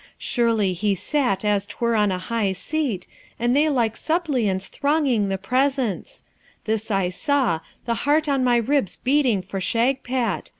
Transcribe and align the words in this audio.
Surely, 0.17 0.73
he 0.73 0.95
sat 0.95 1.45
as 1.45 1.67
'twere 1.67 1.93
on 1.93 2.11
a 2.11 2.17
high 2.17 2.53
seat, 2.53 3.05
and 3.37 3.55
they 3.55 3.69
like 3.69 3.95
suppliants 3.95 4.67
thronging 4.67 5.29
the 5.29 5.37
presence: 5.37 6.23
this 6.65 6.89
I 6.89 7.09
saw, 7.09 7.59
the 7.85 7.93
heart 8.01 8.27
on 8.27 8.43
my 8.43 8.57
ribs 8.57 8.95
beating 8.95 9.43
for 9.43 9.59
Shagpat. 9.59 10.49